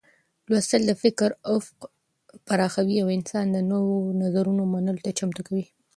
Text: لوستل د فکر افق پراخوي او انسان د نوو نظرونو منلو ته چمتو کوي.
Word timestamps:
لوستل 0.49 0.81
د 0.87 0.91
فکر 1.03 1.29
افق 1.55 1.79
پراخوي 2.47 2.97
او 3.03 3.07
انسان 3.17 3.45
د 3.51 3.57
نوو 3.71 3.95
نظرونو 4.21 4.63
منلو 4.73 5.03
ته 5.05 5.11
چمتو 5.19 5.41
کوي. 5.47 5.65